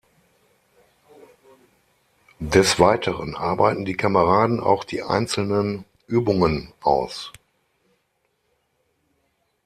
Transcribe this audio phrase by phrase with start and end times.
[2.39, 7.31] Des Weiteren arbeiten die Kameraden auch die einzelnen Übungen aus.